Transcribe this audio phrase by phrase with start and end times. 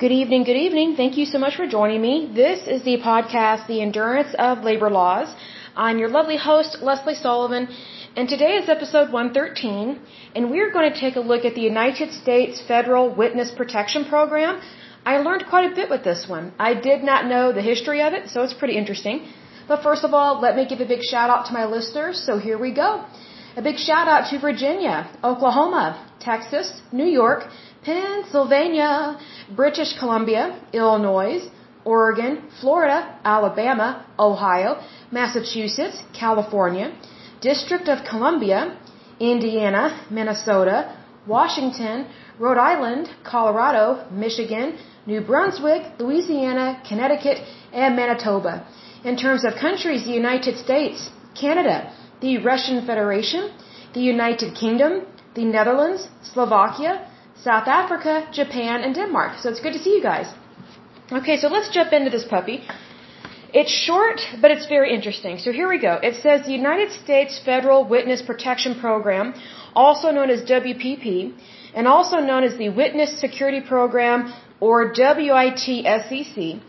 [0.00, 0.96] Good evening, good evening.
[0.96, 2.14] Thank you so much for joining me.
[2.34, 5.28] This is the podcast, The Endurance of Labor Laws.
[5.76, 7.68] I'm your lovely host, Lesley Sullivan,
[8.16, 10.00] and today is episode 113,
[10.34, 14.62] and we're going to take a look at the United States Federal Witness Protection Program.
[15.04, 16.54] I learned quite a bit with this one.
[16.58, 19.26] I did not know the history of it, so it's pretty interesting.
[19.68, 22.38] But first of all, let me give a big shout out to my listeners, so
[22.38, 23.04] here we go.
[23.54, 25.86] A big shout out to Virginia, Oklahoma,
[26.20, 27.44] Texas, New York,
[27.84, 29.18] Pennsylvania,
[29.56, 31.48] British Columbia, Illinois,
[31.84, 36.92] Oregon, Florida, Alabama, Ohio, Massachusetts, California,
[37.40, 38.76] District of Columbia,
[39.18, 40.94] Indiana, Minnesota,
[41.26, 42.06] Washington,
[42.38, 47.38] Rhode Island, Colorado, Michigan, New Brunswick, Louisiana, Connecticut,
[47.72, 48.66] and Manitoba.
[49.04, 53.50] In terms of countries, the United States, Canada, the Russian Federation,
[53.94, 57.09] the United Kingdom, the Netherlands, Slovakia,
[57.42, 59.38] South Africa, Japan, and Denmark.
[59.40, 60.32] So it's good to see you guys.
[61.10, 62.62] Okay, so let's jump into this puppy.
[63.52, 65.38] It's short, but it's very interesting.
[65.38, 65.94] So here we go.
[66.08, 69.34] It says the United States Federal Witness Protection Program,
[69.74, 71.32] also known as WPP,
[71.74, 76.60] and also known as the Witness Security Program, or WITSEC,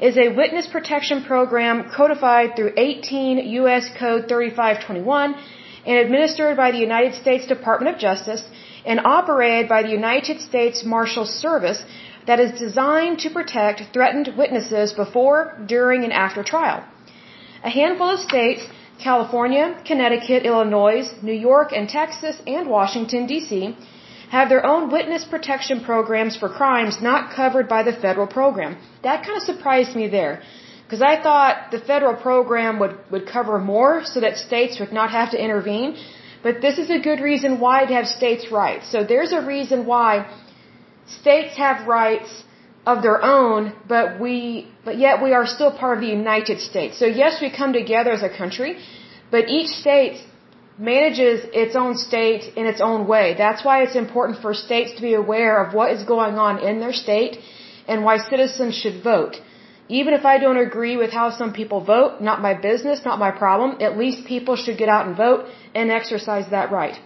[0.00, 3.88] is a witness protection program codified through 18 U.S.
[3.98, 5.34] Code 3521
[5.86, 8.44] and administered by the United States Department of Justice
[8.84, 11.82] and operated by the United States Marshal Service
[12.26, 16.84] that is designed to protect threatened witnesses before, during, and after trial.
[17.64, 18.62] A handful of states,
[19.02, 23.76] California, Connecticut, Illinois, New York, and Texas, and Washington, D.C.,
[24.30, 28.76] have their own witness protection programs for crimes not covered by the federal program.
[29.02, 30.42] That kind of surprised me there.
[30.84, 35.10] Because I thought the federal program would, would cover more so that states would not
[35.10, 35.96] have to intervene.
[36.42, 38.90] But this is a good reason why to have states' rights.
[38.92, 40.10] So there's a reason why
[41.20, 42.30] states have rights
[42.86, 44.38] of their own, but we,
[44.84, 46.98] but yet we are still part of the United States.
[46.98, 48.78] So yes, we come together as a country,
[49.30, 50.16] but each state
[50.78, 53.34] manages its own state in its own way.
[53.44, 56.80] That's why it's important for states to be aware of what is going on in
[56.80, 57.38] their state
[57.88, 59.34] and why citizens should vote.
[59.88, 63.30] Even if I don't agree with how some people vote, not my business, not my
[63.30, 66.98] problem, at least people should get out and vote and exercise that right.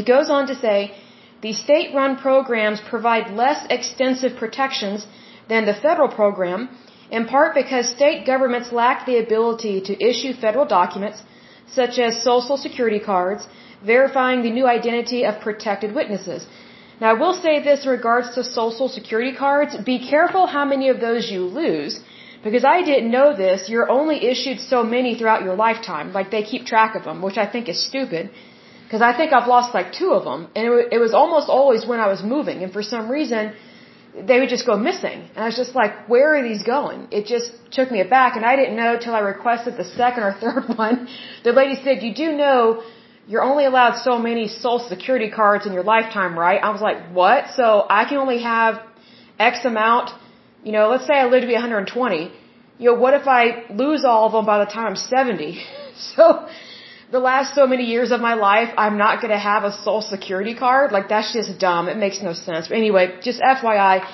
[0.00, 0.94] It goes on to say,
[1.42, 5.06] the state-run programs provide less extensive protections
[5.48, 6.68] than the federal program,
[7.10, 11.22] in part because state governments lack the ability to issue federal documents
[11.66, 13.46] such as social security cards,
[13.84, 16.46] verifying the new identity of protected witnesses.
[17.04, 19.72] Now, I will say this in regards to social security cards.
[19.92, 21.94] Be careful how many of those you lose,
[22.46, 23.68] because I didn't know this.
[23.72, 26.14] You're only issued so many throughout your lifetime.
[26.18, 28.30] Like, they keep track of them, which I think is stupid.
[28.84, 30.40] Because I think I've lost like two of them.
[30.56, 30.64] And
[30.96, 32.62] it, was almost always when I was moving.
[32.64, 33.52] And for some reason,
[34.30, 35.18] they would just go missing.
[35.34, 37.08] And I was just like, where are these going?
[37.18, 38.36] It just took me aback.
[38.38, 41.08] And I didn't know till I requested the second or third one.
[41.48, 42.82] The lady said, you do know
[43.26, 46.60] you're only allowed so many social security cards in your lifetime, right?
[46.62, 47.50] I was like, what?
[47.56, 48.82] So I can only have
[49.38, 50.10] X amount,
[50.62, 52.32] you know, let's say I live to be 120.
[52.78, 55.64] You know, what if I lose all of them by the time I'm 70?
[55.96, 56.46] so
[57.10, 60.02] the last so many years of my life, I'm not going to have a social
[60.02, 60.92] security card.
[60.92, 61.88] Like that's just dumb.
[61.88, 62.68] It makes no sense.
[62.68, 64.06] But anyway, just FYI,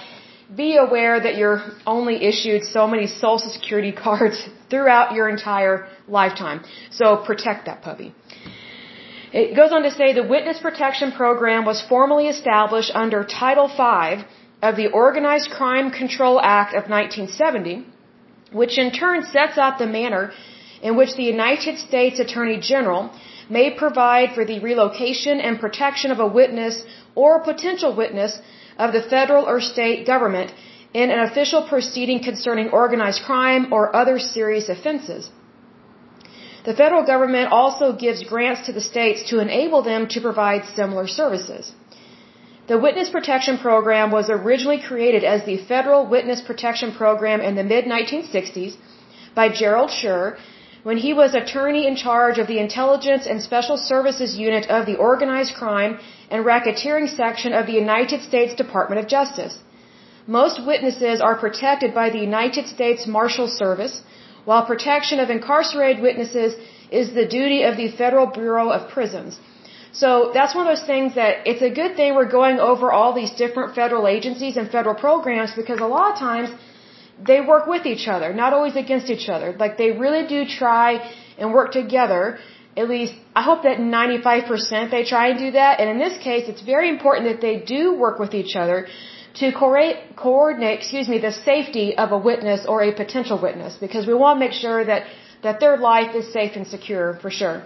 [0.54, 6.64] be aware that you're only issued so many social security cards throughout your entire lifetime.
[6.90, 8.14] So protect that puppy.
[9.32, 14.24] It goes on to say the Witness Protection Program was formally established under Title V
[14.60, 17.86] of the Organized Crime Control Act of 1970,
[18.52, 20.32] which in turn sets out the manner
[20.82, 23.10] in which the United States Attorney General
[23.48, 26.82] may provide for the relocation and protection of a witness
[27.14, 28.36] or potential witness
[28.78, 30.52] of the federal or state government
[30.92, 35.30] in an official proceeding concerning organized crime or other serious offenses.
[36.64, 41.06] The federal government also gives grants to the states to enable them to provide similar
[41.06, 41.72] services.
[42.66, 47.64] The Witness Protection Program was originally created as the Federal Witness Protection Program in the
[47.64, 48.76] mid 1960s
[49.34, 50.36] by Gerald Schur
[50.82, 54.96] when he was attorney in charge of the Intelligence and Special Services Unit of the
[54.96, 55.98] Organized Crime
[56.30, 59.58] and Racketeering Section of the United States Department of Justice.
[60.26, 64.02] Most witnesses are protected by the United States Marshal Service,
[64.44, 66.54] while protection of incarcerated witnesses
[66.90, 69.38] is the duty of the Federal Bureau of Prisons.
[69.92, 73.12] So that's one of those things that it's a good thing we're going over all
[73.12, 76.48] these different federal agencies and federal programs because a lot of times
[77.30, 79.54] they work with each other, not always against each other.
[79.58, 82.38] Like they really do try and work together.
[82.76, 85.80] At least I hope that 95% they try and do that.
[85.80, 88.86] And in this case, it's very important that they do work with each other
[89.34, 94.14] to coordinate, excuse me, the safety of a witness or a potential witness because we
[94.14, 95.06] want to make sure that,
[95.42, 97.62] that their life is safe and secure for sure.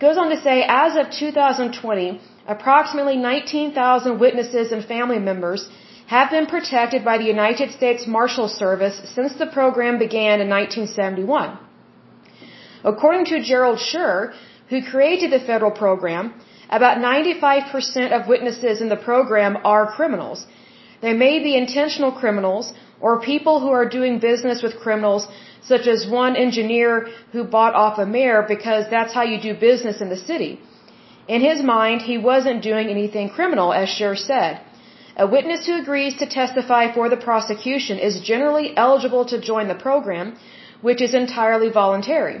[0.00, 5.68] Goes on to say, as of 2020, approximately 19,000 witnesses and family members
[6.06, 11.58] have been protected by the United States Marshal Service since the program began in 1971.
[12.84, 14.32] According to Gerald Schur,
[14.70, 16.32] who created the federal program,
[16.70, 20.46] about 95% of witnesses in the program are criminals.
[21.00, 25.28] They may be intentional criminals or people who are doing business with criminals,
[25.62, 30.00] such as one engineer who bought off a mayor because that's how you do business
[30.00, 30.60] in the city.
[31.28, 34.60] In his mind, he wasn't doing anything criminal, as Schur said.
[35.24, 39.82] A witness who agrees to testify for the prosecution is generally eligible to join the
[39.88, 40.36] program,
[40.80, 42.38] which is entirely voluntary.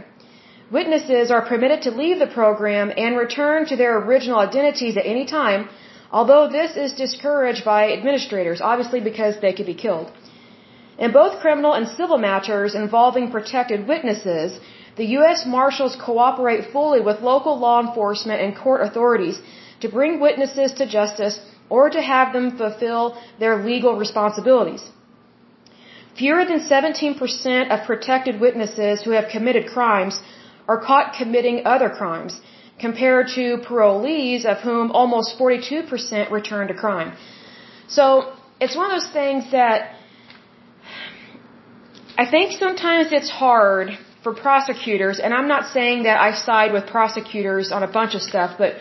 [0.70, 5.26] Witnesses are permitted to leave the program and return to their original identities at any
[5.26, 5.68] time,
[6.10, 10.10] although this is discouraged by administrators, obviously because they could be killed.
[10.98, 14.58] In both criminal and civil matters involving protected witnesses,
[14.96, 15.46] the U.S.
[15.46, 19.40] Marshals cooperate fully with local law enforcement and court authorities
[19.80, 21.38] to bring witnesses to justice
[21.70, 24.82] or to have them fulfill their legal responsibilities.
[26.18, 30.20] Fewer than 17% of protected witnesses who have committed crimes
[30.66, 32.40] are caught committing other crimes,
[32.78, 37.16] compared to parolees of whom almost 42% return to crime.
[37.88, 39.94] So it's one of those things that
[42.16, 46.86] I think sometimes it's hard for prosecutors, and I'm not saying that I side with
[46.86, 48.74] prosecutors on a bunch of stuff, but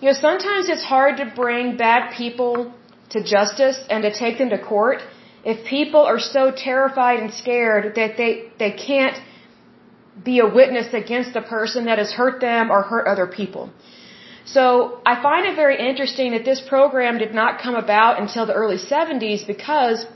[0.00, 2.72] you know, sometimes it's hard to bring bad people
[3.10, 4.98] to justice and to take them to court
[5.44, 9.16] if people are so terrified and scared that they, they can't
[10.22, 13.70] be a witness against the person that has hurt them or hurt other people.
[14.44, 18.52] So I find it very interesting that this program did not come about until the
[18.52, 20.06] early 70s because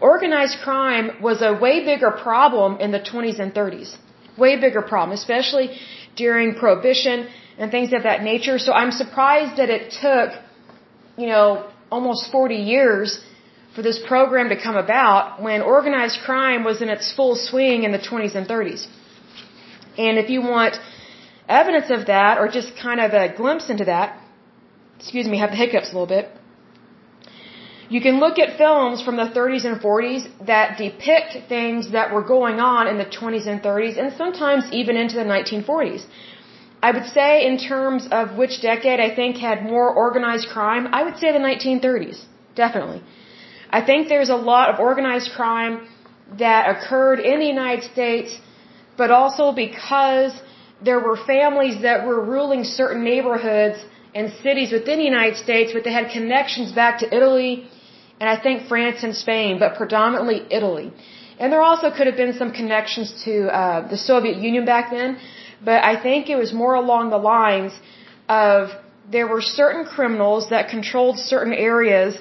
[0.00, 3.96] organized crime was a way bigger problem in the 20s and 30s.
[4.38, 5.78] Way bigger problem, especially
[6.16, 7.28] during prohibition
[7.58, 8.58] and things of that nature.
[8.58, 10.30] So I'm surprised that it took,
[11.18, 13.20] you know, almost 40 years
[13.74, 17.92] for this program to come about when organized crime was in its full swing in
[17.92, 18.86] the 20s and 30s.
[19.96, 20.76] And if you want
[21.48, 24.18] evidence of that or just kind of a glimpse into that,
[24.98, 26.28] excuse me, have the hiccups a little bit.
[27.94, 32.26] You can look at films from the 30s and 40s that depict things that were
[32.36, 36.04] going on in the 20s and 30s and sometimes even into the 1940s.
[36.82, 41.02] I would say in terms of which decade I think had more organized crime, I
[41.06, 42.24] would say the 1930s.
[42.54, 43.02] Definitely.
[43.78, 45.74] I think there's a lot of organized crime
[46.38, 48.38] that occurred in the United States,
[48.96, 50.32] but also because
[50.88, 53.78] there were families that were ruling certain neighborhoods
[54.14, 57.66] and cities within the United States, but they had connections back to Italy
[58.20, 60.92] and I think France and Spain, but predominantly Italy.
[61.40, 65.18] And there also could have been some connections to uh, the Soviet Union back then,
[65.64, 67.72] but I think it was more along the lines
[68.28, 68.70] of
[69.10, 72.16] there were certain criminals that controlled certain areas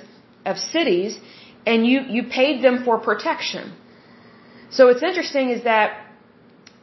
[0.46, 1.20] of cities
[1.66, 3.74] and you, you paid them for protection.
[4.70, 6.08] So what's interesting is that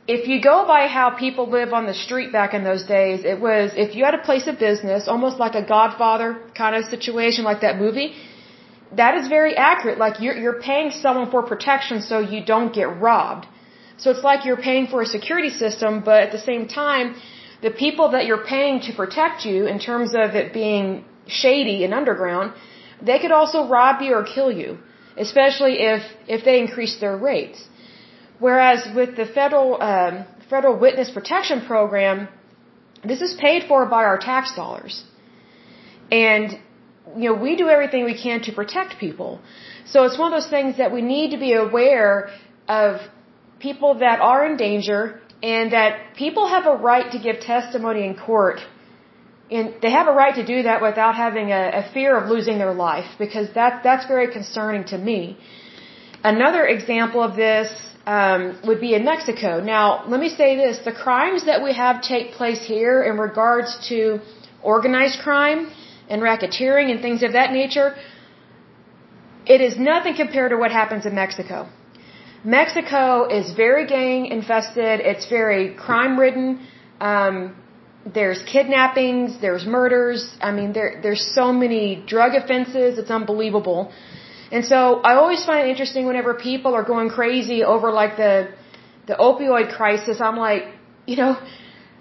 [0.07, 3.39] if you go by how people live on the street back in those days, it
[3.41, 7.45] was if you had a place of business, almost like a Godfather kind of situation,
[7.45, 8.15] like that movie,
[8.97, 9.99] that is very accurate.
[9.99, 13.47] Like you're, you're paying someone for protection so you don't get robbed.
[13.99, 17.17] So it's like you're paying for a security system, but at the same time,
[17.61, 21.93] the people that you're paying to protect you in terms of it being shady and
[21.93, 22.53] underground,
[23.03, 24.79] they could also rob you or kill you,
[25.17, 27.69] especially if if they increase their rates.
[28.39, 32.29] Whereas with the federal um, federal witness protection program,
[33.05, 35.05] this is paid for by our tax dollars,
[36.11, 36.59] and
[37.17, 39.41] you know we do everything we can to protect people.
[39.87, 42.31] So it's one of those things that we need to be aware
[42.69, 43.01] of
[43.59, 48.15] people that are in danger and that people have a right to give testimony in
[48.17, 48.61] court
[49.51, 52.59] and they have a right to do that without having a, a fear of losing
[52.59, 55.39] their life because that that's very concerning to me.
[56.23, 57.69] Another example of this
[58.07, 59.61] um, would be in Mexico.
[59.61, 63.89] Now, let me say this: the crimes that we have take place here in regards
[63.89, 64.21] to
[64.63, 65.71] organized crime
[66.09, 67.95] and racketeering and things of that nature,
[69.47, 71.69] it is nothing compared to what happens in Mexico.
[72.45, 75.01] Mexico is very gang infested.
[75.01, 76.67] It's very crime ridden.
[77.01, 77.57] Um,
[78.15, 80.21] there's kidnappings, there's murders.
[80.41, 82.99] I mean, there there's so many drug offenses.
[82.99, 83.93] It's unbelievable.
[84.51, 88.49] And so I always find it interesting whenever people are going crazy over like the
[89.07, 90.21] the opioid crisis.
[90.21, 90.65] I'm like,
[91.07, 91.37] you know,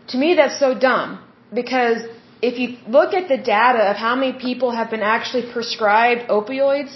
[0.10, 1.20] to me that's so dumb
[1.54, 2.00] because
[2.42, 6.96] if you look at the data of how many people have been actually prescribed opioids,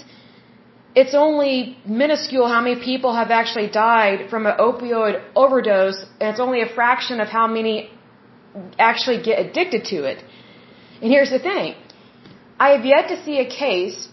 [0.94, 6.40] it's only minuscule how many people have actually died from an opioid overdose, and it's
[6.40, 7.90] only a fraction of how many
[8.78, 10.22] actually get addicted to it.
[11.00, 11.74] And here's the thing.
[12.58, 14.08] I have yet to see a case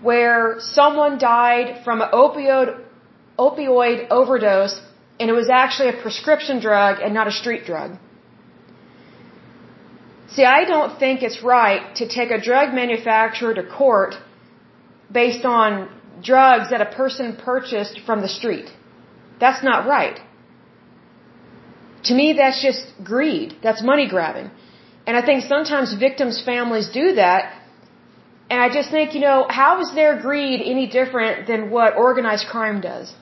[0.00, 2.80] where someone died from an opioid,
[3.38, 4.80] opioid overdose
[5.18, 7.90] and it was actually a prescription drug and not a street drug.
[10.34, 14.14] See, I don't think it's right to take a drug manufacturer to court
[15.20, 15.88] based on
[16.22, 18.70] drugs that a person purchased from the street.
[19.38, 20.18] That's not right.
[22.04, 23.56] To me, that's just greed.
[23.62, 24.50] That's money grabbing.
[25.06, 27.52] And I think sometimes victims' families do that.
[28.50, 32.46] And I just think, you know, how is their greed any different than what organized
[32.48, 33.14] crime does?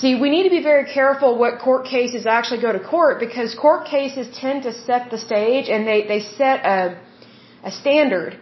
[0.00, 3.54] See, we need to be very careful what court cases actually go to court because
[3.54, 6.98] court cases tend to set the stage and they, they set a,
[7.64, 8.38] a standard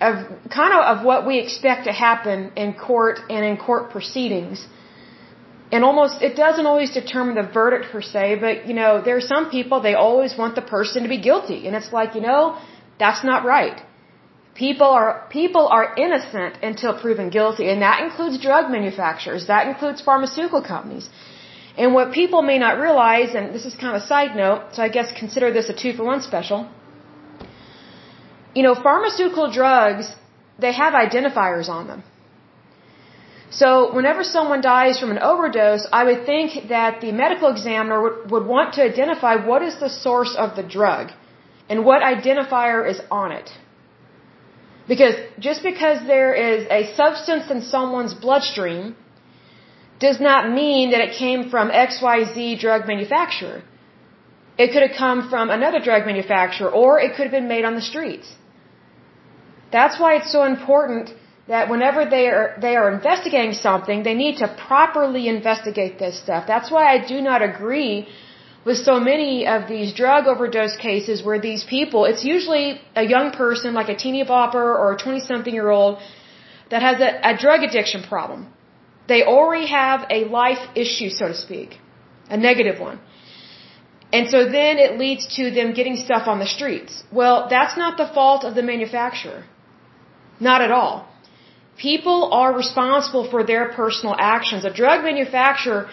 [0.00, 0.14] of
[0.58, 4.66] kind of of what we expect to happen in court and in court proceedings.
[5.70, 9.26] And almost, it doesn't always determine the verdict per se, but you know, there are
[9.34, 11.66] some people, they always want the person to be guilty.
[11.66, 12.58] And it's like, you know,
[12.98, 13.78] that's not right.
[14.54, 20.00] People are, people are innocent until proven guilty, and that includes drug manufacturers, that includes
[20.00, 21.08] pharmaceutical companies.
[21.76, 24.82] And what people may not realize, and this is kind of a side note, so
[24.82, 26.68] I guess consider this a two for one special.
[28.54, 30.06] You know, pharmaceutical drugs,
[30.58, 32.02] they have identifiers on them.
[33.50, 38.30] So whenever someone dies from an overdose, I would think that the medical examiner would,
[38.30, 41.12] would want to identify what is the source of the drug
[41.68, 43.50] and what identifier is on it.
[44.86, 48.96] Because just because there is a substance in someone's bloodstream
[49.98, 53.62] does not mean that it came from XYZ drug manufacturer.
[54.58, 57.74] It could have come from another drug manufacturer or it could have been made on
[57.74, 58.34] the streets.
[59.70, 61.10] That's why it's so important
[61.48, 66.46] that whenever they are, they are investigating something, they need to properly investigate this stuff.
[66.46, 68.06] That's why I do not agree
[68.66, 73.30] with so many of these drug overdose cases where these people, it's usually a young
[73.30, 75.98] person like a teeny bopper or a 20 something year old
[76.70, 78.52] that has a, a drug addiction problem.
[79.08, 81.78] They already have a life issue, so to speak,
[82.28, 83.00] a negative one.
[84.12, 87.02] And so then it leads to them getting stuff on the streets.
[87.10, 89.44] Well, that's not the fault of the manufacturer.
[90.40, 91.07] Not at all.
[91.78, 94.64] People are responsible for their personal actions.
[94.64, 95.88] A drug manufacturer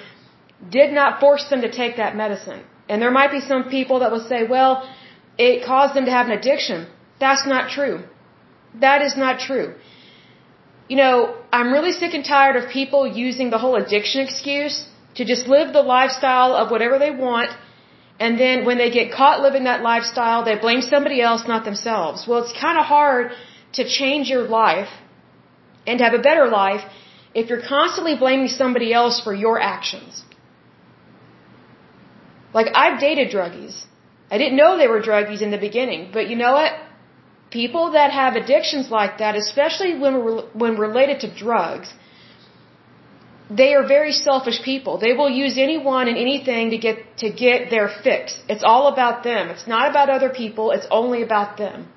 [0.78, 2.62] did not force them to take that medicine.
[2.90, 4.74] And there might be some people that will say, well,
[5.38, 6.88] it caused them to have an addiction.
[7.20, 8.04] That's not true.
[8.86, 9.76] That is not true.
[10.88, 15.26] You know, I'm really sick and tired of people using the whole addiction excuse to
[15.26, 17.50] just live the lifestyle of whatever they want.
[18.20, 22.28] And then when they get caught living that lifestyle, they blame somebody else, not themselves.
[22.28, 23.32] Well, it's kind of hard
[23.74, 24.90] to change your life
[25.88, 26.84] and have a better life
[27.34, 30.24] if you're constantly blaming somebody else for your actions.
[32.54, 33.76] Like I've dated druggies.
[34.32, 36.72] I didn't know they were druggies in the beginning, but you know what?
[37.52, 40.16] People that have addictions like that, especially when
[40.62, 41.94] when related to drugs,
[43.50, 44.98] they are very selfish people.
[44.98, 48.38] They will use anyone and anything to get to get their fix.
[48.50, 49.50] It's all about them.
[49.50, 50.72] It's not about other people.
[50.72, 51.88] It's only about them.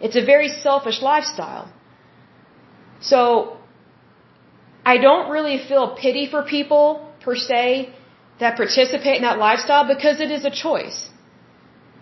[0.00, 1.72] It's a very selfish lifestyle.
[3.00, 3.56] So
[4.84, 6.84] I don't really feel pity for people
[7.20, 7.92] per se
[8.40, 11.10] that participate in that lifestyle because it is a choice.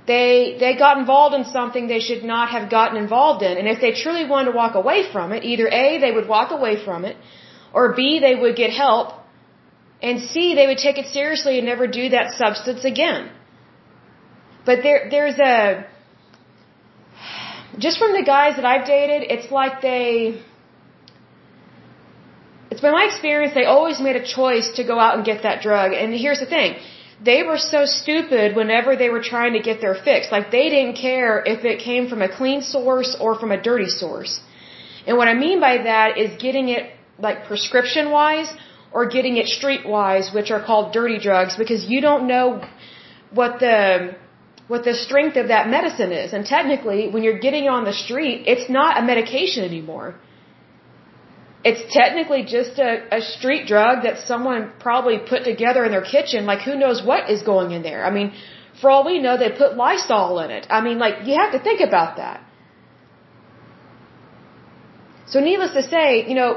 [0.07, 3.57] They, they got involved in something they should not have gotten involved in.
[3.57, 6.51] And if they truly wanted to walk away from it, either A, they would walk
[6.51, 7.17] away from it,
[7.73, 9.15] or B, they would get help,
[10.03, 13.31] and C, they would take it seriously and never do that substance again.
[14.67, 15.87] But there, there's a,
[17.79, 20.43] just from the guys that I've dated, it's like they,
[22.75, 25.63] it's been my experience they always made a choice to go out and get that
[25.67, 25.93] drug.
[25.93, 26.71] And here's the thing.
[27.29, 30.33] They were so stupid whenever they were trying to get their fix.
[30.37, 33.91] Like they didn't care if it came from a clean source or from a dirty
[34.03, 34.33] source.
[35.07, 36.91] And what I mean by that is getting it
[37.27, 38.53] like prescription wise
[38.93, 42.47] or getting it street wise, which are called dirty drugs because you don't know
[43.31, 44.17] what the
[44.67, 46.33] what the strength of that medicine is.
[46.33, 50.15] And technically, when you're getting it on the street, it's not a medication anymore
[51.69, 56.45] it's technically just a, a street drug that someone probably put together in their kitchen.
[56.45, 58.05] Like, who knows what is going in there?
[58.05, 58.33] I mean,
[58.81, 60.67] for all we know, they put Lysol in it.
[60.69, 62.45] I mean, like, you have to think about that.
[65.27, 66.51] So, needless to say, you know,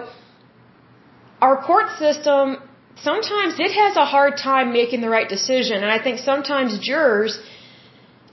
[1.42, 2.58] our court system,
[3.02, 5.78] sometimes it has a hard time making the right decision.
[5.84, 7.40] And I think sometimes jurors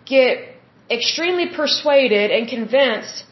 [0.07, 0.39] get
[0.91, 3.25] extremely persuaded and convinced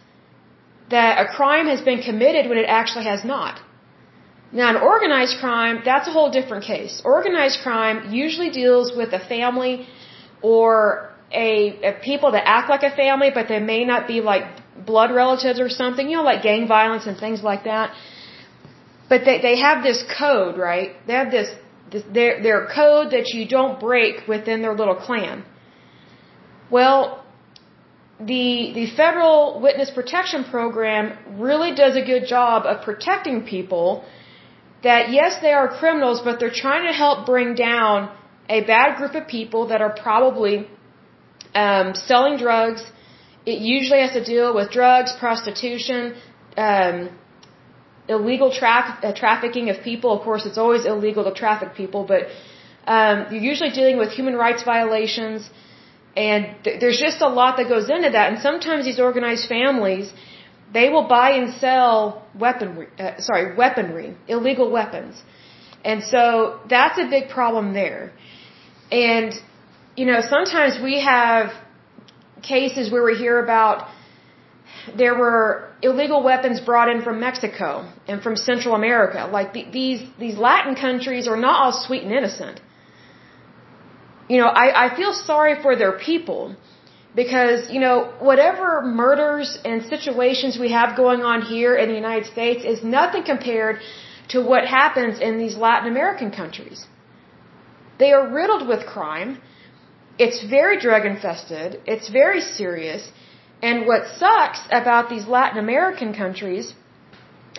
[0.95, 3.61] that a crime has been committed when it actually has not.
[4.61, 7.01] Now, in organized crime, that's a whole different case.
[7.05, 9.87] Organized crime usually deals with a family
[10.43, 14.45] or a, a people that act like a family, but they may not be like
[14.93, 17.95] blood relatives or something, you know, like gang violence and things like that.
[19.09, 20.91] But they, they have this code, right?
[21.07, 21.49] They have this,
[21.91, 25.45] this their, their code that you don't break within their little clan.
[26.71, 27.22] Well,
[28.27, 34.05] the, the federal witness protection program really does a good job of protecting people
[34.83, 38.11] that yes, they are criminals, but they're trying to help bring down
[38.49, 40.67] a bad group of people that are probably
[41.55, 42.83] um, selling drugs.
[43.47, 46.15] It usually has to deal with drugs, prostitution,
[46.57, 47.11] um,
[48.09, 50.11] illegal tra- uh, trafficking of people.
[50.17, 52.23] Of course, it's always illegal to traffic people, but
[52.87, 55.49] um, you're usually dealing with human rights violations,
[56.17, 58.33] and th- there's just a lot that goes into that.
[58.33, 60.13] And sometimes these organized families
[60.73, 65.23] they will buy and sell weaponry, uh, sorry, weaponry, illegal weapons.
[65.85, 68.13] And so that's a big problem there.
[68.91, 69.33] And,
[69.97, 71.53] you know, sometimes we have
[72.43, 73.89] cases where we hear about
[74.97, 79.29] there were illegal weapons brought in from Mexico and from Central America.
[79.31, 82.61] Like the, these, these Latin countries are not all sweet and innocent.
[84.33, 86.57] You know, I, I feel sorry for their people
[87.21, 87.97] because, you know,
[88.29, 88.67] whatever
[89.01, 93.81] murders and situations we have going on here in the United States is nothing compared
[94.33, 96.87] to what happens in these Latin American countries.
[97.99, 99.33] They are riddled with crime.
[100.19, 101.81] It's very drug infested.
[101.97, 103.03] It's very serious.
[103.71, 106.73] And what sucks about these Latin American countries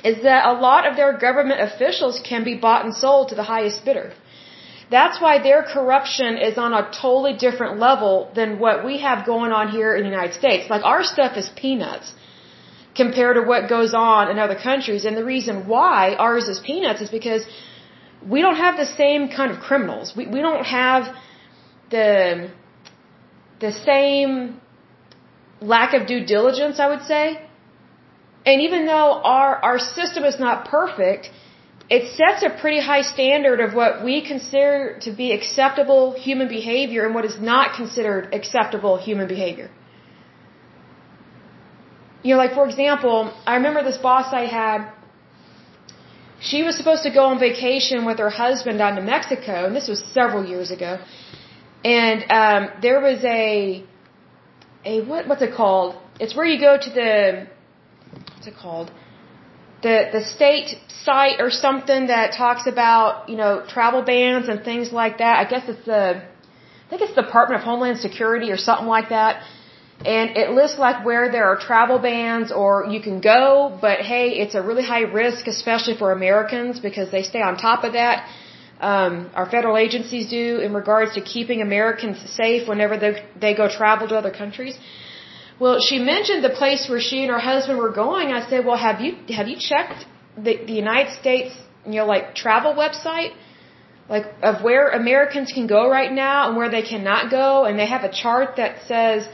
[0.04, 3.50] is that a lot of their government officials can be bought and sold to the
[3.56, 4.08] highest bidder.
[4.90, 9.52] That's why their corruption is on a totally different level than what we have going
[9.52, 10.70] on here in the United States.
[10.70, 12.14] Like our stuff is peanuts
[12.96, 15.06] compared to what goes on in other countries.
[15.06, 17.46] And the reason why ours is peanuts is because
[18.28, 20.16] we don't have the same kind of criminals.
[20.16, 21.16] We, we don't have
[21.90, 22.52] the,
[23.60, 24.62] the same
[25.62, 27.42] lack of due diligence, I would say.
[28.46, 31.32] And even though our, our system is not perfect,
[31.96, 37.02] it sets a pretty high standard of what we consider to be acceptable human behavior
[37.06, 39.70] and what is not considered acceptable human behavior.
[42.24, 43.18] You know, like for example,
[43.52, 44.80] I remember this boss I had,
[46.50, 49.88] she was supposed to go on vacation with her husband down to Mexico, and this
[49.94, 50.92] was several years ago.
[52.00, 53.84] And um, there was a,
[54.92, 55.96] a what what's it called?
[56.20, 57.12] It's where you go to the,
[58.34, 58.90] what's it called?
[59.84, 60.70] The the state
[61.06, 65.36] site or something that talks about you know travel bans and things like that.
[65.44, 66.04] I guess it's the
[66.86, 69.44] I think it's the Department of Homeland Security or something like that.
[70.06, 74.26] And it lists like where there are travel bans or you can go, but hey,
[74.44, 78.28] it's a really high risk, especially for Americans because they stay on top of that.
[78.82, 83.70] Um, our federal agencies do in regards to keeping Americans safe whenever they, they go
[83.70, 84.78] travel to other countries.
[85.64, 88.28] Well, she mentioned the place where she and her husband were going.
[88.38, 90.02] I said, "Well, have you have you checked
[90.48, 91.52] the the United States,
[91.92, 93.32] you know, like travel website,
[94.14, 97.90] like of where Americans can go right now and where they cannot go?" And they
[97.96, 99.30] have a chart that says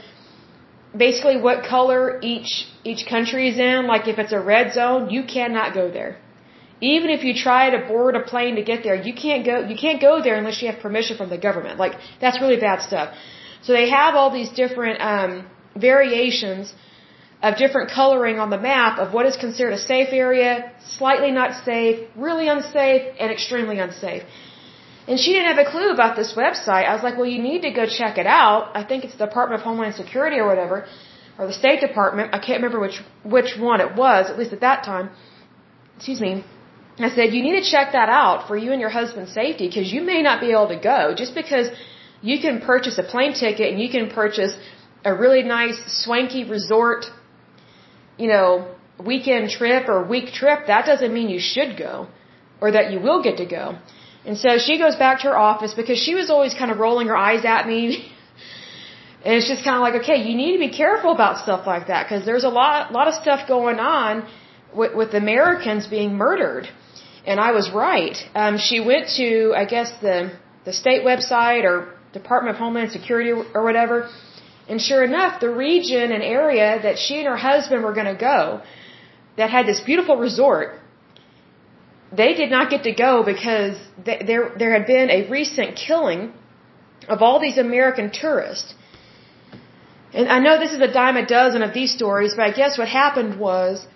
[1.04, 2.52] basically what color each
[2.92, 3.92] each country is in.
[3.92, 6.12] Like if it's a red zone, you cannot go there.
[6.94, 9.78] Even if you try to board a plane to get there, you can't go you
[9.86, 11.78] can't go there unless you have permission from the government.
[11.86, 13.08] Like that's really bad stuff.
[13.64, 15.32] So they have all these different um
[15.80, 16.72] variations
[17.42, 21.64] of different coloring on the map of what is considered a safe area, slightly not
[21.64, 24.22] safe, really unsafe, and extremely unsafe.
[25.08, 26.84] And she didn't have a clue about this website.
[26.90, 28.70] I was like, well, you need to go check it out.
[28.74, 30.86] I think it's the Department of Homeland Security or whatever,
[31.38, 32.34] or the State Department.
[32.34, 32.98] I can't remember which
[33.36, 35.10] which one it was, at least at that time.
[35.96, 36.44] Excuse me.
[36.98, 39.90] I said, you need to check that out for you and your husband's safety because
[39.90, 41.68] you may not be able to go just because
[42.20, 44.54] you can purchase a plane ticket and you can purchase
[45.04, 47.06] a really nice swanky resort,
[48.18, 52.08] you know, weekend trip or week trip, that doesn't mean you should go
[52.60, 53.78] or that you will get to go.
[54.24, 57.06] And so she goes back to her office because she was always kind of rolling
[57.08, 58.12] her eyes at me.
[59.24, 61.86] and it's just kind of like, okay, you need to be careful about stuff like
[61.86, 64.28] that because there's a lot, lot of stuff going on
[64.74, 66.68] with, with Americans being murdered.
[67.26, 68.16] And I was right.
[68.34, 70.32] Um, she went to, I guess, the,
[70.64, 74.10] the state website or Department of Homeland Security or whatever
[74.70, 78.20] and sure enough, the region and area that she and her husband were going to
[78.32, 78.62] go,
[79.36, 80.68] that had this beautiful resort,
[82.20, 86.32] they did not get to go because there there had been a recent killing
[87.14, 88.74] of all these American tourists.
[90.12, 92.78] And I know this is a dime a dozen of these stories, but I guess
[92.80, 93.86] what happened was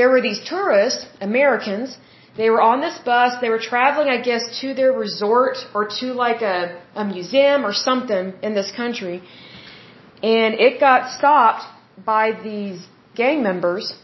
[0.00, 1.96] there were these tourists, Americans,
[2.40, 6.06] they were on this bus, they were traveling, I guess, to their resort or to
[6.24, 6.58] like a,
[6.94, 9.22] a museum or something in this country.
[10.22, 11.64] And it got stopped
[12.04, 13.94] by these gang members.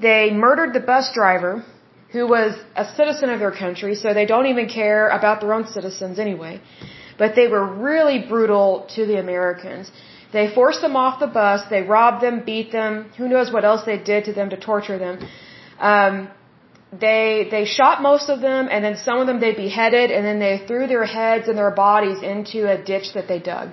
[0.00, 1.64] They murdered the bus driver,
[2.10, 5.66] who was a citizen of their country, so they don't even care about their own
[5.66, 6.60] citizens anyway.
[7.18, 9.90] But they were really brutal to the Americans.
[10.32, 13.84] They forced them off the bus, they robbed them, beat them, who knows what else
[13.84, 15.16] they did to them to torture them.
[15.78, 16.28] Um,
[16.92, 20.38] they they shot most of them and then some of them they beheaded and then
[20.38, 23.72] they threw their heads and their bodies into a ditch that they dug.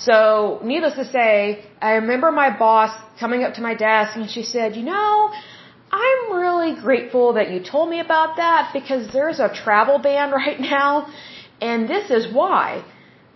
[0.00, 4.42] So, needless to say, I remember my boss coming up to my desk and she
[4.42, 5.30] said, "You know,
[5.92, 10.60] I'm really grateful that you told me about that because there's a travel ban right
[10.60, 11.12] now
[11.60, 12.82] and this is why."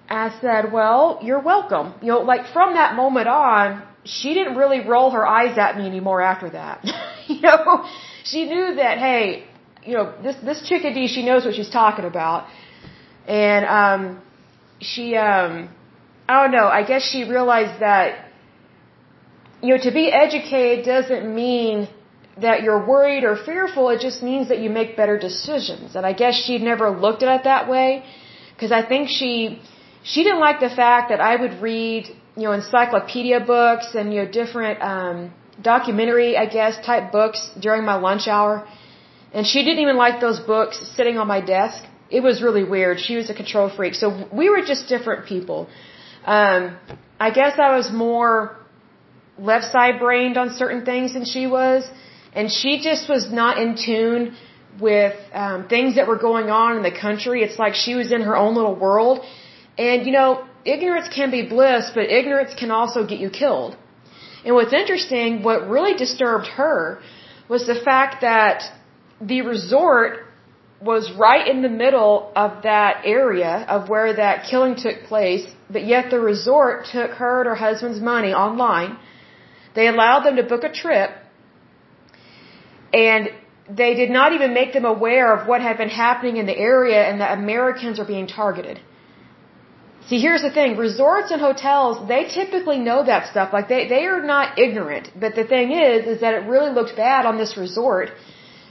[0.08, 4.80] I said, "Well, you're welcome." You know, like from that moment on, she didn't really
[4.80, 6.84] roll her eyes at me anymore after that.
[7.26, 7.86] you know,
[8.22, 9.44] she knew that hey,
[9.84, 12.46] you know, this this chickadee, she knows what she's talking about.
[13.26, 14.22] And um
[14.80, 15.68] she um
[16.28, 18.24] I don't know, I guess she realized that
[19.64, 21.88] you know, to be educated doesn't mean
[22.46, 25.94] that you're worried or fearful, it just means that you make better decisions.
[25.96, 28.04] And I guess she'd never looked at it that way
[28.54, 29.60] because I think she
[30.02, 34.20] she didn't like the fact that I would read, you know, encyclopedia books and you
[34.22, 35.32] know different um
[35.62, 38.66] documentary, I guess, type books during my lunch hour.
[39.32, 41.82] And she didn't even like those books sitting on my desk.
[42.10, 43.00] It was really weird.
[43.00, 43.94] She was a control freak.
[43.94, 44.06] So
[44.40, 45.68] we were just different people.
[46.24, 46.76] Um,
[47.20, 48.56] I guess I was more
[49.38, 51.88] left side brained on certain things than she was.
[52.34, 54.34] And she just was not in tune
[54.80, 57.42] with um, things that were going on in the country.
[57.42, 59.24] It's like she was in her own little world.
[59.78, 63.76] And, you know, ignorance can be bliss, but ignorance can also get you killed.
[64.44, 67.00] And what's interesting, what really disturbed her
[67.48, 68.62] was the fact that
[69.20, 70.26] the resort
[70.80, 75.84] was right in the middle of that area of where that killing took place, but
[75.94, 78.92] yet the resort took her and her husband's money online.
[79.76, 81.10] They allowed them to book a trip,
[83.06, 83.22] and
[83.80, 87.00] they did not even make them aware of what had been happening in the area
[87.08, 88.78] and that Americans are being targeted.
[90.08, 90.76] See, here's the thing.
[90.76, 93.54] Resorts and hotels, they typically know that stuff.
[93.54, 95.10] Like they, they are not ignorant.
[95.18, 98.10] But the thing is, is that it really looked bad on this resort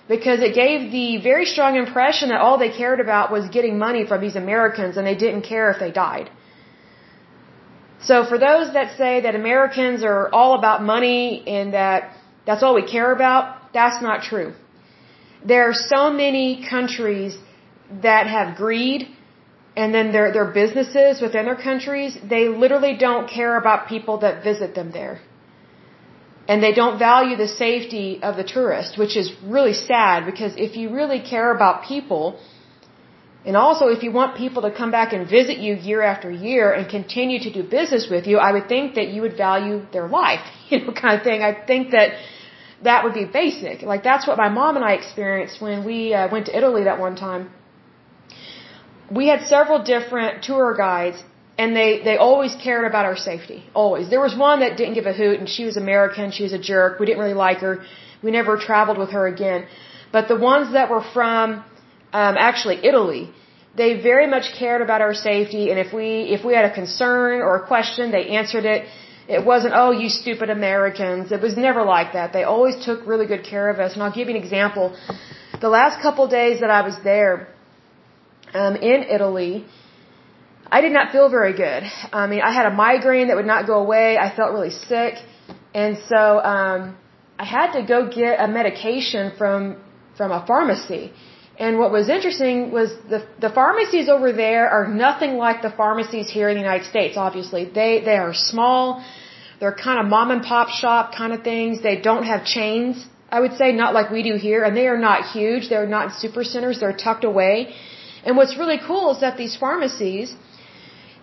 [0.07, 4.05] because it gave the very strong impression that all they cared about was getting money
[4.05, 6.29] from these Americans and they didn't care if they died.
[8.09, 12.11] So for those that say that Americans are all about money and that
[12.45, 14.53] that's all we care about, that's not true.
[15.45, 17.37] There are so many countries
[18.07, 19.07] that have greed
[19.75, 24.43] and then their their businesses within their countries, they literally don't care about people that
[24.43, 25.19] visit them there.
[26.47, 30.75] And they don't value the safety of the tourist, which is really sad because if
[30.75, 32.39] you really care about people,
[33.45, 36.71] and also if you want people to come back and visit you year after year
[36.71, 40.07] and continue to do business with you, I would think that you would value their
[40.07, 41.41] life, you know, kind of thing.
[41.41, 42.13] I think that
[42.83, 43.81] that would be basic.
[43.81, 46.99] Like that's what my mom and I experienced when we uh, went to Italy that
[46.99, 47.49] one time
[49.11, 51.23] we had several different tour guides
[51.57, 55.05] and they they always cared about our safety always there was one that didn't give
[55.05, 57.83] a hoot and she was american she was a jerk we didn't really like her
[58.23, 59.65] we never traveled with her again
[60.11, 61.63] but the ones that were from
[62.21, 63.23] um actually italy
[63.75, 67.41] they very much cared about our safety and if we if we had a concern
[67.41, 68.85] or a question they answered it
[69.27, 73.27] it wasn't oh you stupid americans it was never like that they always took really
[73.33, 74.95] good care of us and i'll give you an example
[75.61, 77.35] the last couple days that i was there
[78.53, 79.65] um, in Italy,
[80.71, 81.83] I did not feel very good.
[82.11, 84.17] I mean, I had a migraine that would not go away.
[84.17, 85.15] I felt really sick,
[85.73, 86.95] and so um,
[87.37, 89.77] I had to go get a medication from
[90.17, 91.11] from a pharmacy.
[91.59, 96.29] And what was interesting was the the pharmacies over there are nothing like the pharmacies
[96.29, 97.15] here in the United States.
[97.15, 99.05] Obviously, they they are small.
[99.59, 101.81] They're kind of mom and pop shop kind of things.
[101.83, 103.05] They don't have chains.
[103.29, 105.69] I would say not like we do here, and they are not huge.
[105.69, 106.79] They're not super centers.
[106.79, 107.75] They're tucked away.
[108.25, 110.35] And what's really cool is that these pharmacies,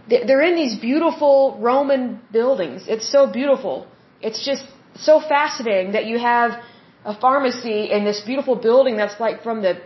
[0.09, 2.87] they're in these beautiful Roman buildings.
[2.89, 3.87] It's so beautiful.
[4.21, 4.65] It's just
[4.97, 6.51] so fascinating that you have
[7.05, 9.81] a pharmacy in this beautiful building that's like from the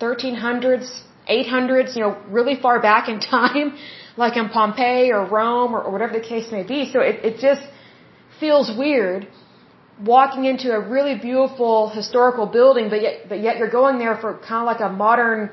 [0.00, 3.76] 1300s, 800s, you know, really far back in time,
[4.16, 6.90] like in Pompeii or Rome or, or whatever the case may be.
[6.92, 7.62] So it, it just
[8.40, 9.26] feels weird
[10.00, 14.34] walking into a really beautiful historical building, but yet, but yet you're going there for
[14.38, 15.50] kind of like a modern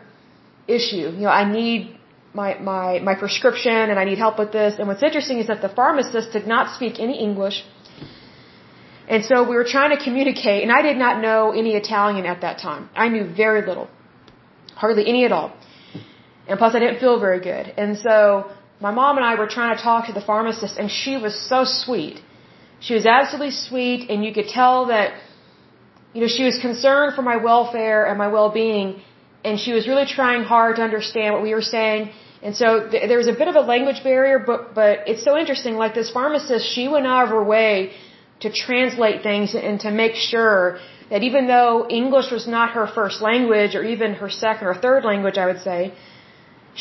[0.67, 1.09] issue.
[1.19, 1.97] You know, I need
[2.33, 4.75] my, my, my prescription and I need help with this.
[4.79, 7.63] And what's interesting is that the pharmacist did not speak any English.
[9.07, 12.41] And so we were trying to communicate and I did not know any Italian at
[12.41, 12.89] that time.
[12.95, 13.89] I knew very little.
[14.81, 15.49] Hardly any at all.
[16.47, 17.65] And plus I didn't feel very good.
[17.81, 18.15] And so
[18.85, 21.59] my mom and I were trying to talk to the pharmacist and she was so
[21.81, 22.17] sweet.
[22.85, 25.09] She was absolutely sweet and you could tell that,
[26.13, 28.89] you know, she was concerned for my welfare and my well-being
[29.45, 32.01] and she was really trying hard to understand what we were saying.
[32.45, 35.33] And so th- there was a bit of a language barrier, but but it's so
[35.41, 35.73] interesting.
[35.83, 37.71] Like this pharmacist, she went out of her way
[38.43, 40.79] to translate things and to make sure
[41.11, 45.03] that even though English was not her first language or even her second or third
[45.11, 45.93] language, I would say,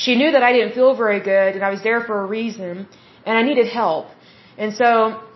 [0.02, 2.86] she knew that I didn't feel very good and I was there for a reason
[3.26, 4.06] and I needed help.
[4.56, 4.86] And so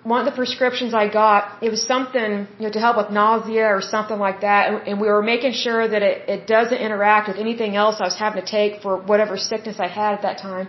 [0.05, 3.67] one of the prescriptions I got, it was something, you know, to help with nausea
[3.77, 4.63] or something like that.
[4.87, 8.19] And, we were making sure that it, it doesn't interact with anything else I was
[8.25, 10.69] having to take for whatever sickness I had at that time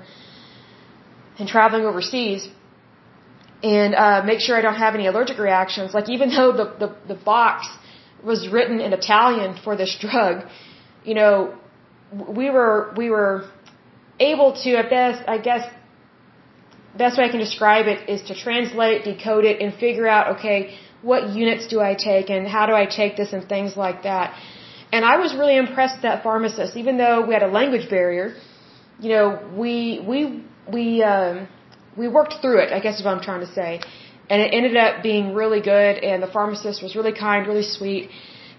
[1.37, 2.47] and traveling overseas.
[3.61, 5.93] And, uh, make sure I don't have any allergic reactions.
[5.93, 7.67] Like even though the, the, the box
[8.25, 10.45] was written in Italian for this drug,
[11.03, 11.55] you know,
[12.39, 13.35] we were, we were
[14.19, 15.63] able to, at best, I guess,
[16.97, 20.77] best way I can describe it is to translate, decode it, and figure out, okay,
[21.01, 24.27] what units do I take and how do I take this and things like that.
[24.91, 28.27] And I was really impressed with that pharmacist, even though we had a language barrier.
[28.99, 29.27] You know,
[29.63, 31.47] we we we um,
[31.97, 32.71] we worked through it.
[32.71, 33.81] I guess is what I'm trying to say.
[34.29, 38.09] And it ended up being really good, and the pharmacist was really kind, really sweet.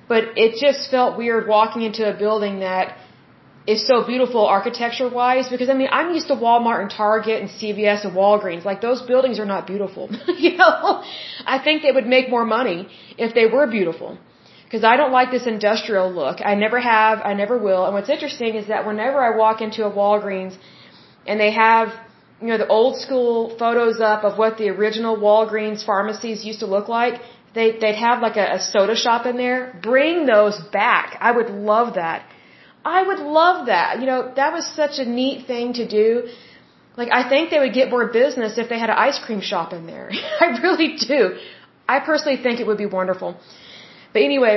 [0.08, 2.96] But it just felt weird walking into a building that
[3.66, 7.50] is so beautiful architecture wise because I mean I'm used to Walmart and Target and
[7.50, 8.64] CVS and Walgreens.
[8.64, 10.08] Like those buildings are not beautiful.
[10.46, 11.02] You know?
[11.54, 14.18] I think they would make more money if they were beautiful.
[14.64, 16.36] Because I don't like this industrial look.
[16.44, 17.84] I never have I never will.
[17.86, 20.56] And what's interesting is that whenever I walk into a Walgreens
[21.26, 21.88] and they have
[22.40, 26.66] you know the old school photos up of what the original Walgreens pharmacies used to
[26.66, 27.20] look like
[27.54, 31.50] they they'd have like a, a soda shop in there bring those back I would
[31.50, 32.26] love that
[32.86, 34.00] I would love that.
[34.00, 36.08] You know, that was such a neat thing to do.
[37.00, 39.72] Like, I think they would get more business if they had an ice cream shop
[39.78, 40.08] in there.
[40.40, 41.20] I really do.
[41.94, 43.30] I personally think it would be wonderful.
[44.12, 44.56] But anyway,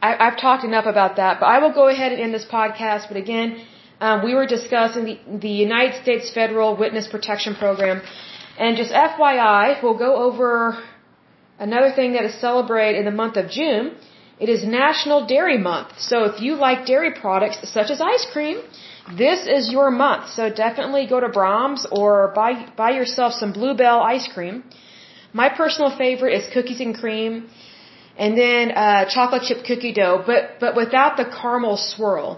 [0.00, 1.40] I, I've talked enough about that.
[1.40, 3.08] But I will go ahead and end this podcast.
[3.08, 3.48] But again,
[4.04, 8.02] um, we were discussing the, the United States Federal Witness Protection Program.
[8.64, 10.50] And just FYI, we'll go over
[11.66, 13.84] another thing that is celebrated in the month of June.
[14.44, 15.90] It is National Dairy Month.
[16.10, 18.56] So if you like dairy products such as ice cream,
[19.22, 20.24] this is your month.
[20.36, 24.64] So definitely go to Braum's or buy buy yourself some Blue Bell ice cream.
[25.42, 27.32] My personal favorite is cookies and cream,
[28.24, 32.28] and then uh, chocolate chip cookie dough, but but without the caramel swirl.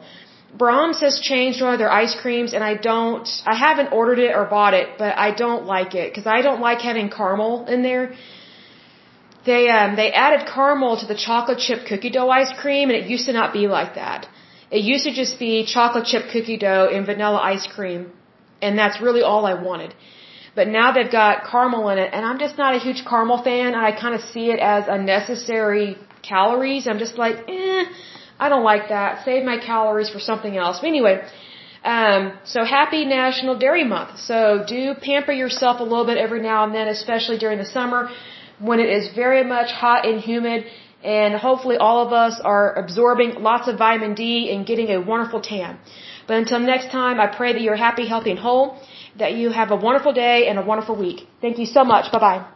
[0.62, 3.28] Braum's has changed one of their ice creams, and I don't.
[3.44, 6.60] I haven't ordered it or bought it, but I don't like it because I don't
[6.60, 8.04] like having caramel in there
[9.46, 13.06] they um they added caramel to the chocolate chip cookie dough ice cream and it
[13.14, 14.28] used to not be like that.
[14.76, 18.00] It used to just be chocolate chip cookie dough and vanilla ice cream
[18.60, 19.94] and that's really all I wanted.
[20.58, 23.68] But now they've got caramel in it and I'm just not a huge caramel fan
[23.74, 25.96] and I kind of see it as unnecessary
[26.30, 26.88] calories.
[26.88, 27.84] I'm just like, "Eh,
[28.38, 29.24] I don't like that.
[29.24, 31.16] Save my calories for something else." But anyway,
[31.84, 34.18] um, so happy National Dairy Month.
[34.30, 38.10] So do pamper yourself a little bit every now and then, especially during the summer
[38.58, 40.64] when it is very much hot and humid
[41.04, 45.40] and hopefully all of us are absorbing lots of vitamin D and getting a wonderful
[45.40, 45.78] tan.
[46.26, 48.76] But until next time, I pray that you're happy, healthy, and whole,
[49.16, 51.28] that you have a wonderful day and a wonderful week.
[51.40, 52.10] Thank you so much.
[52.10, 52.55] Bye bye.